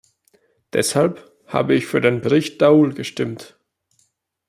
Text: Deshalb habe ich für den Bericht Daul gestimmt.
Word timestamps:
Deshalb 0.73 1.31
habe 1.45 1.75
ich 1.75 1.85
für 1.85 2.01
den 2.01 2.21
Bericht 2.21 2.59
Daul 2.63 2.95
gestimmt. 2.95 3.59